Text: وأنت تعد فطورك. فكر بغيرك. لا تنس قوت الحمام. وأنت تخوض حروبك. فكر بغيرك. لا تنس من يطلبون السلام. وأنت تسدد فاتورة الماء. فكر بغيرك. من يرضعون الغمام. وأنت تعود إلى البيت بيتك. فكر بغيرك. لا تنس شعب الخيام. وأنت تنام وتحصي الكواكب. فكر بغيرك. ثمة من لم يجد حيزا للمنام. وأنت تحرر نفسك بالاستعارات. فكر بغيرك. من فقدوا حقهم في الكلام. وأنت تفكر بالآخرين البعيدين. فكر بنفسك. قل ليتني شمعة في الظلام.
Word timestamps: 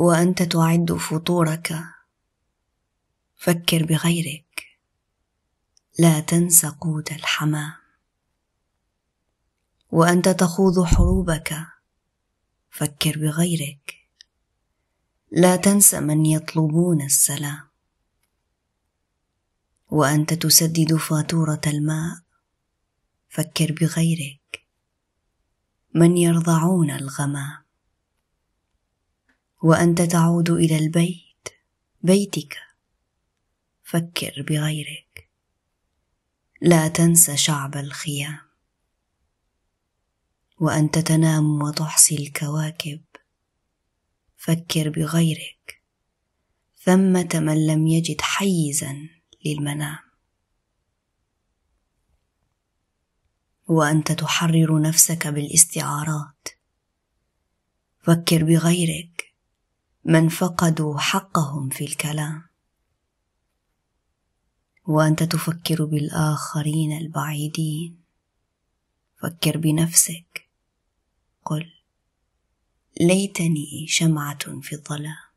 وأنت 0.00 0.42
تعد 0.42 0.92
فطورك. 0.92 1.72
فكر 3.36 3.84
بغيرك. 3.84 4.64
لا 5.98 6.20
تنس 6.20 6.66
قوت 6.66 7.12
الحمام. 7.12 7.72
وأنت 9.90 10.28
تخوض 10.28 10.84
حروبك. 10.84 11.56
فكر 12.70 13.18
بغيرك. 13.18 13.94
لا 15.30 15.56
تنس 15.56 15.94
من 15.94 16.26
يطلبون 16.26 17.02
السلام. 17.02 17.68
وأنت 19.90 20.34
تسدد 20.34 20.96
فاتورة 20.96 21.60
الماء. 21.66 22.18
فكر 23.28 23.72
بغيرك. 23.72 24.66
من 25.94 26.16
يرضعون 26.16 26.90
الغمام. 26.90 27.69
وأنت 29.62 30.02
تعود 30.02 30.50
إلى 30.50 30.78
البيت 30.78 31.48
بيتك. 32.02 32.56
فكر 33.82 34.44
بغيرك. 34.48 35.30
لا 36.60 36.88
تنس 36.88 37.30
شعب 37.30 37.76
الخيام. 37.76 38.38
وأنت 40.58 40.98
تنام 40.98 41.62
وتحصي 41.62 42.16
الكواكب. 42.16 43.00
فكر 44.36 44.88
بغيرك. 44.88 45.82
ثمة 46.82 47.28
من 47.34 47.66
لم 47.66 47.86
يجد 47.86 48.20
حيزا 48.20 49.08
للمنام. 49.44 49.98
وأنت 53.66 54.12
تحرر 54.12 54.82
نفسك 54.82 55.26
بالاستعارات. 55.26 56.48
فكر 58.00 58.44
بغيرك. 58.44 59.19
من 60.04 60.28
فقدوا 60.28 60.98
حقهم 60.98 61.68
في 61.68 61.84
الكلام. 61.84 62.42
وأنت 64.86 65.22
تفكر 65.22 65.84
بالآخرين 65.84 66.98
البعيدين. 66.98 68.00
فكر 69.22 69.56
بنفسك. 69.58 70.48
قل 71.44 71.72
ليتني 73.00 73.86
شمعة 73.88 74.60
في 74.60 74.72
الظلام. 74.72 75.29